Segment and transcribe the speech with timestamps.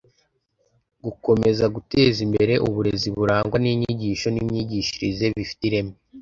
[1.03, 5.95] gukomeza guteza imbere uburezi burangwa n'inyigisho n'imyigishirize bifite ireme